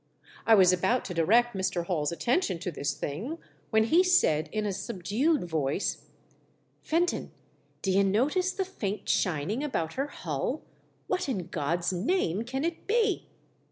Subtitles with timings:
[0.47, 1.85] I was about to direct Mr.
[1.85, 3.37] Hall's attention to this thing,
[3.69, 6.07] when he said in a subdued voice,"
[6.91, 7.31] Fenton,
[7.83, 10.63] d'ye notice the faint shining about her hull?
[11.05, 13.29] What, in God's name, can it be